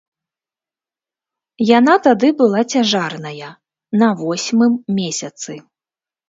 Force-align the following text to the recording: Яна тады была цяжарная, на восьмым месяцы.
Яна 1.79 1.95
тады 2.07 2.31
была 2.39 2.61
цяжарная, 2.73 3.49
на 4.03 4.09
восьмым 4.23 4.73
месяцы. 5.03 5.61